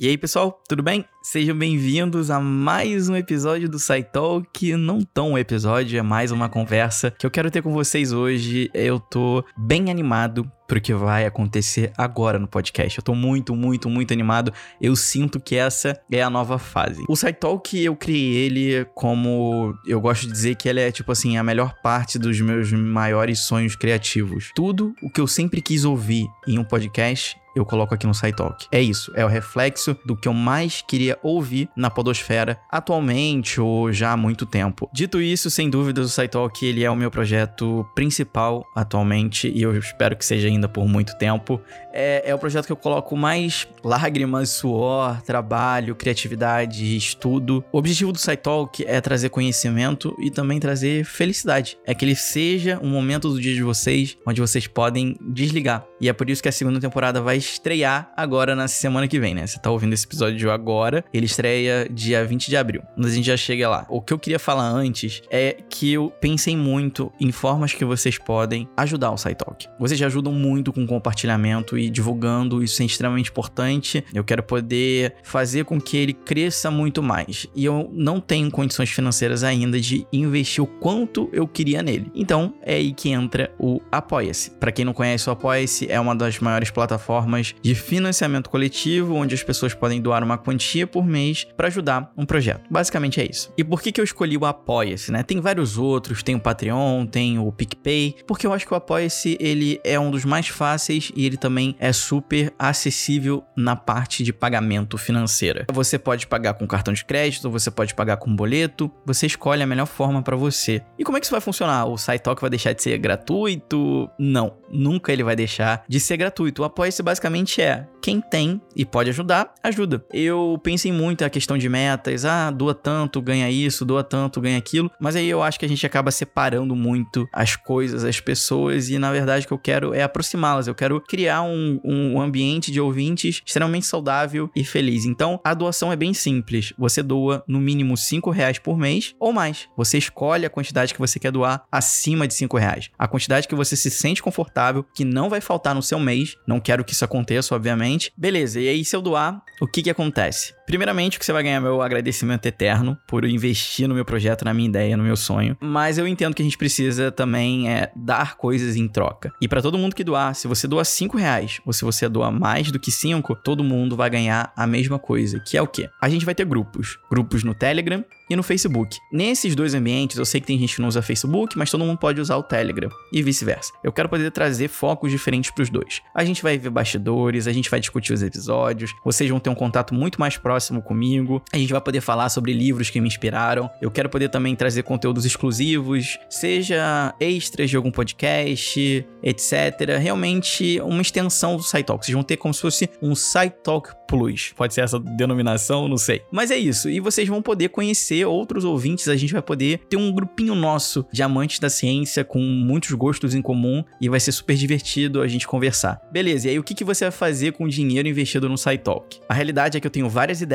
[0.00, 1.04] E aí, pessoal, tudo bem?
[1.20, 4.76] Sejam bem-vindos a mais um episódio do SciTalk.
[4.76, 8.70] Não tão um episódio, é mais uma conversa que eu quero ter com vocês hoje.
[8.72, 12.96] Eu tô bem animado pro que vai acontecer agora no podcast.
[12.96, 14.52] Eu tô muito, muito, muito animado.
[14.80, 17.04] Eu sinto que essa é a nova fase.
[17.08, 19.74] O SciTalk, eu criei ele como...
[19.84, 23.40] Eu gosto de dizer que ele é, tipo assim, a melhor parte dos meus maiores
[23.40, 24.52] sonhos criativos.
[24.54, 28.66] Tudo o que eu sempre quis ouvir em um podcast eu coloco aqui no SciTalk.
[28.70, 33.92] É isso, é o reflexo do que eu mais queria ouvir na podosfera atualmente ou
[33.92, 34.88] já há muito tempo.
[34.92, 39.76] Dito isso, sem dúvidas, o SciTalk ele é o meu projeto principal atualmente e eu
[39.76, 41.60] espero que seja ainda por muito tempo.
[41.92, 47.64] É, é o projeto que eu coloco mais lágrimas, suor, trabalho, criatividade, estudo.
[47.72, 51.78] O objetivo do SciTalk é trazer conhecimento e também trazer felicidade.
[51.84, 55.84] É que ele seja um momento do dia de vocês onde vocês podem desligar.
[56.00, 59.34] E é por isso que a segunda temporada vai estrear agora na semana que vem,
[59.34, 59.46] né?
[59.46, 62.82] Você tá ouvindo esse episódio agora, ele estreia dia 20 de abril.
[62.96, 63.86] Mas a gente já chega lá.
[63.88, 68.18] O que eu queria falar antes é que eu pensei muito em formas que vocês
[68.18, 69.66] podem ajudar o SciTalk.
[69.78, 74.04] Vocês já ajudam muito com compartilhamento e divulgando, isso é extremamente importante.
[74.12, 77.46] Eu quero poder fazer com que ele cresça muito mais.
[77.54, 82.10] E eu não tenho condições financeiras ainda de investir o quanto eu queria nele.
[82.14, 84.50] Então, é aí que entra o Apoia-se.
[84.52, 89.14] Para quem não conhece o Apoia-se, é uma das maiores plataformas formas de financiamento coletivo,
[89.14, 92.62] onde as pessoas podem doar uma quantia por mês para ajudar um projeto.
[92.70, 93.52] Basicamente é isso.
[93.56, 95.22] E por que, que eu escolhi o Apoia-se, né?
[95.22, 99.36] Tem vários outros, tem o Patreon, tem o PicPay, porque eu acho que o Apoia-se
[99.38, 104.32] ele é um dos mais fáceis e ele também é super acessível na parte de
[104.32, 105.66] pagamento financeira.
[105.70, 109.66] Você pode pagar com cartão de crédito, você pode pagar com boleto, você escolhe a
[109.66, 110.82] melhor forma para você.
[110.98, 111.86] E como é que isso vai funcionar?
[111.86, 114.08] O SciTalk vai deixar de ser gratuito?
[114.18, 116.62] Não, nunca ele vai deixar de ser gratuito.
[116.62, 120.04] O Apoia-se basicamente é quem tem e pode ajudar, ajuda.
[120.12, 124.58] Eu pensei muito a questão de metas, ah, doa tanto, ganha isso, doa tanto, ganha
[124.58, 128.88] aquilo, mas aí eu acho que a gente acaba separando muito as coisas, as pessoas,
[128.88, 132.70] e na verdade o que eu quero é aproximá-las, eu quero criar um, um ambiente
[132.70, 135.04] de ouvintes extremamente saudável e feliz.
[135.04, 139.32] Então, a doação é bem simples, você doa no mínimo 5 reais por mês ou
[139.32, 139.68] mais.
[139.76, 142.90] Você escolhe a quantidade que você quer doar acima de 5 reais.
[142.98, 146.60] A quantidade que você se sente confortável, que não vai faltar no seu mês, não
[146.60, 147.87] quero que isso aconteça, obviamente.
[148.16, 150.57] Beleza, e aí se eu doar, o que que acontece?
[150.68, 154.68] Primeiramente, que você vai ganhar meu agradecimento eterno por investir no meu projeto, na minha
[154.68, 155.56] ideia, no meu sonho.
[155.58, 159.32] Mas eu entendo que a gente precisa também é, dar coisas em troca.
[159.40, 162.30] E para todo mundo que doar, se você doar 5 reais ou se você doar
[162.30, 165.88] mais do que 5, todo mundo vai ganhar a mesma coisa, que é o quê?
[166.02, 166.98] A gente vai ter grupos.
[167.10, 168.98] Grupos no Telegram e no Facebook.
[169.10, 171.96] Nesses dois ambientes, eu sei que tem gente que não usa Facebook, mas todo mundo
[171.96, 173.72] pode usar o Telegram e vice-versa.
[173.82, 176.02] Eu quero poder trazer focos diferentes para os dois.
[176.14, 179.54] A gente vai ver bastidores, a gente vai discutir os episódios, vocês vão ter um
[179.54, 183.70] contato muito mais próximo comigo, a gente vai poder falar sobre livros que me inspiraram.
[183.80, 189.98] Eu quero poder também trazer conteúdos exclusivos, seja extras de algum podcast, etc.
[190.00, 192.04] Realmente uma extensão do SciTalk.
[192.04, 194.54] Vocês vão ter como se fosse um SciTalk Plus.
[194.56, 196.22] Pode ser essa denominação, não sei.
[196.32, 196.88] Mas é isso.
[196.88, 199.06] E vocês vão poder conhecer outros ouvintes.
[199.08, 203.34] A gente vai poder ter um grupinho nosso de amantes da ciência com muitos gostos
[203.34, 206.00] em comum e vai ser super divertido a gente conversar.
[206.10, 209.20] Beleza, e aí o que, que você vai fazer com o dinheiro investido no SciTalk?
[209.28, 210.47] A realidade é que eu tenho várias ideias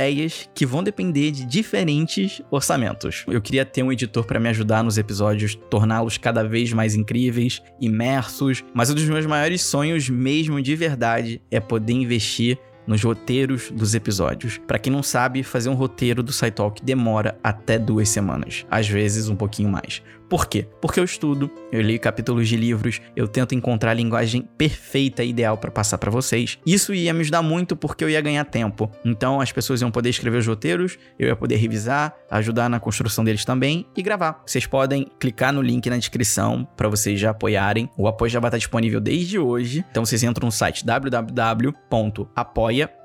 [0.53, 3.23] que vão depender de diferentes orçamentos.
[3.27, 7.61] Eu queria ter um editor para me ajudar nos episódios, torná-los cada vez mais incríveis,
[7.79, 13.71] imersos, mas um dos meus maiores sonhos mesmo de verdade é poder investir nos roteiros
[13.71, 14.59] dos episódios.
[14.67, 19.29] Para quem não sabe, fazer um roteiro do SciTalk demora até duas semanas, às vezes
[19.29, 20.01] um pouquinho mais.
[20.29, 20.67] Por quê?
[20.81, 25.29] Porque eu estudo, eu leio capítulos de livros, eu tento encontrar a linguagem perfeita e
[25.29, 26.59] ideal para passar para vocês.
[26.65, 28.91] Isso ia me ajudar muito porque eu ia ganhar tempo.
[29.05, 33.23] Então as pessoas iam poder escrever os roteiros, eu ia poder revisar, ajudar na construção
[33.23, 34.41] deles também e gravar.
[34.45, 37.89] Vocês podem clicar no link na descrição para vocês já apoiarem.
[37.97, 39.85] O apoio já vai estar disponível desde hoje.
[39.91, 40.85] Então vocês entram no site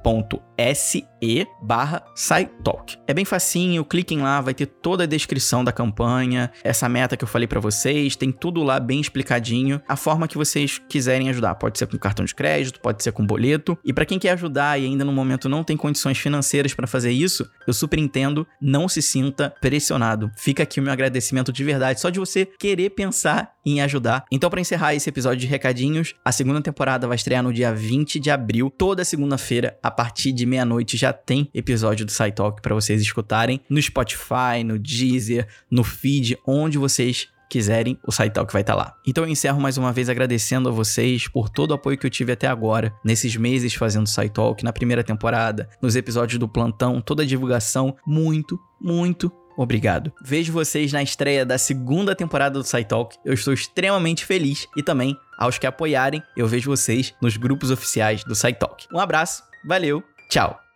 [0.09, 2.97] www.apoia.se barra SciTalk.
[3.07, 7.25] É bem facinho, cliquem lá, vai ter toda a descrição da campanha, essa meta que
[7.25, 11.55] eu falei para vocês, tem tudo lá bem explicadinho, a forma que vocês quiserem ajudar.
[11.55, 13.79] Pode ser com cartão de crédito, pode ser com boleto.
[13.85, 17.13] E para quem quer ajudar e ainda no momento não tem condições financeiras para fazer
[17.13, 20.31] isso, eu super entendo, não se sinta pressionado.
[20.37, 24.25] Fica aqui o meu agradecimento de verdade, só de você querer pensar em ajudar.
[24.33, 28.19] Então, para encerrar esse episódio de recadinhos, a segunda temporada vai estrear no dia 20
[28.19, 33.03] de abril, toda segunda-feira, a partir de meia-noite, já tem episódio do SciTalk para vocês
[33.03, 38.79] escutarem no Spotify, no Deezer, no feed, onde vocês quiserem, o SciTalk vai estar tá
[38.79, 38.95] lá.
[39.05, 42.11] Então eu encerro mais uma vez agradecendo a vocês por todo o apoio que eu
[42.11, 47.25] tive até agora, nesses meses fazendo SciTalk, na primeira temporada, nos episódios do plantão, toda
[47.25, 47.97] a divulgação.
[48.07, 50.13] Muito, muito obrigado.
[50.25, 53.17] Vejo vocês na estreia da segunda temporada do SciTalk.
[53.25, 58.23] Eu estou extremamente feliz e também aos que apoiarem, eu vejo vocês nos grupos oficiais
[58.23, 58.87] do SciTalk.
[58.93, 60.68] Um abraço, valeu, tchau.